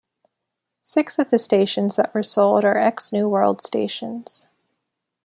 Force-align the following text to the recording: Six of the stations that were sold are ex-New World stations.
Six 0.81 1.19
of 1.19 1.29
the 1.29 1.37
stations 1.37 1.95
that 1.95 2.11
were 2.15 2.23
sold 2.23 2.65
are 2.65 2.75
ex-New 2.75 3.29
World 3.29 3.61
stations. 3.61 4.47